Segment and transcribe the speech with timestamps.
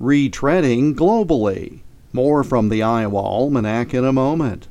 [0.00, 1.80] retreading globally.
[2.12, 4.68] More from the Iowa Almanac in a moment.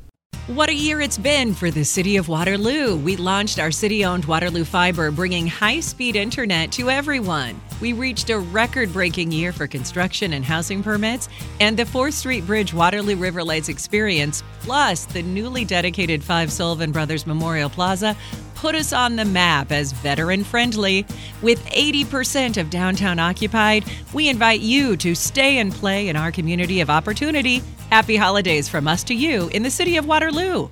[0.48, 2.96] What a year it's been for the city of Waterloo.
[2.96, 7.60] We launched our city owned Waterloo Fiber, bringing high speed internet to everyone.
[7.80, 12.46] We reached a record breaking year for construction and housing permits, and the 4th Street
[12.46, 18.16] Bridge Waterloo River Lights experience, plus the newly dedicated Five Sullivan Brothers Memorial Plaza,
[18.56, 21.06] put us on the map as veteran friendly.
[21.42, 26.80] With 80% of downtown occupied, we invite you to stay and play in our community
[26.80, 27.62] of opportunity.
[27.90, 30.70] Happy holidays from us to you in the city of Waterloo.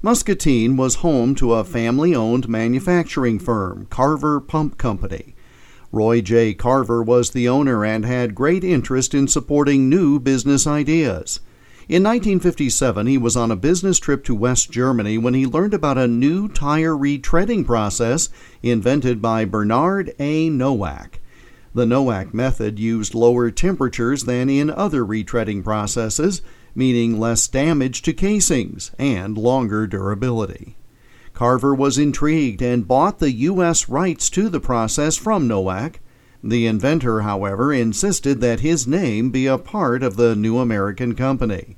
[0.00, 5.34] Muscatine was home to a family owned manufacturing firm, Carver Pump Company.
[5.90, 6.54] Roy J.
[6.54, 11.40] Carver was the owner and had great interest in supporting new business ideas.
[11.86, 15.98] In 1957, he was on a business trip to West Germany when he learned about
[15.98, 18.30] a new tire retreading process
[18.62, 20.48] invented by Bernard A.
[20.48, 21.20] Nowak.
[21.74, 26.40] The Nowak method used lower temperatures than in other retreading processes,
[26.74, 30.76] meaning less damage to casings and longer durability.
[31.34, 33.90] Carver was intrigued and bought the U.S.
[33.90, 36.00] rights to the process from Nowak.
[36.42, 41.76] The inventor, however, insisted that his name be a part of the new American company.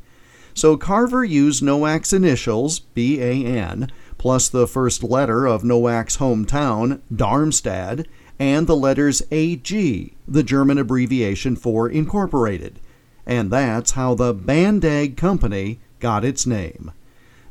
[0.56, 8.06] So Carver used Nowak's initials, BAN, plus the first letter of Nowak's hometown, Darmstadt,
[8.38, 12.80] and the letters AG, the German abbreviation for Incorporated.
[13.26, 16.90] And that's how the Bandag Company got its name.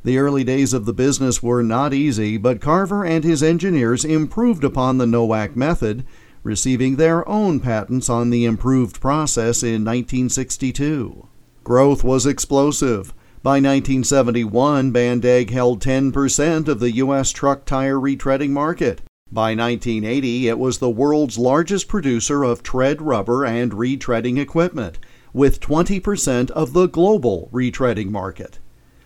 [0.03, 4.63] The early days of the business were not easy, but Carver and his engineers improved
[4.63, 6.07] upon the Nowak method
[6.41, 11.27] receiving their own patents on the improved process in 1962.
[11.65, 13.11] Growth was explosive.
[13.41, 17.31] By 1971, Bandag held 10% of the U.S.
[17.31, 19.01] truck tire retreading market.
[19.31, 24.99] By 1980, it was the world's largest producer of tread rubber and retreading equipment,
[25.33, 28.59] with 20% of the global retreading market.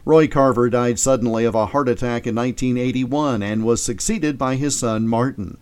[0.03, 4.77] Roy Carver died suddenly of a heart attack in 1981 and was succeeded by his
[4.77, 5.59] son Martin.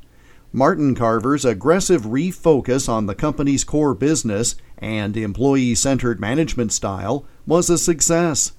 [0.58, 7.70] Martin Carver's aggressive refocus on the company's core business and employee centered management style was
[7.70, 8.54] a success.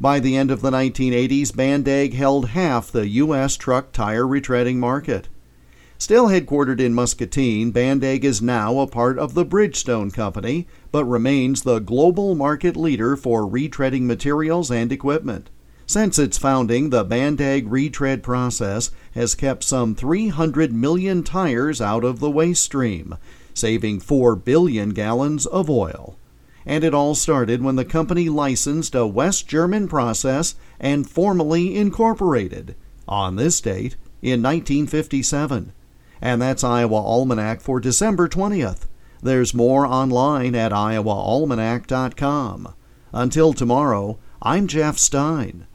[0.00, 3.56] By the end of the 1980s, Bandag held half the U.S.
[3.56, 5.28] truck tire retreading market.
[5.98, 11.62] Still headquartered in Muscatine, Bandag is now a part of the Bridgestone Company, but remains
[11.62, 15.50] the global market leader for retreading materials and equipment.
[15.90, 22.20] Since its founding, the Bandag retread process has kept some 300 million tires out of
[22.20, 23.16] the waste stream,
[23.54, 26.16] saving 4 billion gallons of oil.
[26.64, 32.76] And it all started when the company licensed a West German process and formally incorporated
[33.08, 35.72] on this date in 1957.
[36.22, 38.86] And that's Iowa Almanac for December 20th.
[39.24, 42.74] There's more online at iowaalmanac.com.
[43.12, 45.66] Until tomorrow, I'm Jeff Stein.